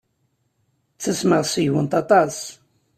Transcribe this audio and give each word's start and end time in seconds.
Ttasmeɣ 0.93 1.43
seg-went 1.45 1.93
aṭas. 2.01 2.37